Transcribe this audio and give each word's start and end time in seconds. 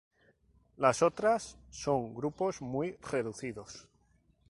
Las 0.77 1.03
otras 1.03 1.59
son 1.69 2.15
grupos 2.15 2.59
muy 2.63 2.97
reducidos. 3.11 3.87